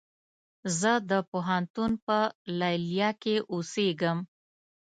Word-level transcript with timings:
زه 0.79 0.91
د 1.09 1.11
پوهنتون 1.31 1.91
په 2.05 2.19
ليليه 2.59 3.11
کې 3.21 3.35
اوسيږم 3.51 4.17